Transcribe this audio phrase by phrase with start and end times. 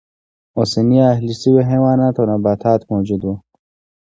[0.59, 3.31] اوسني اهلي شوي حیوانات او نباتات موجود و.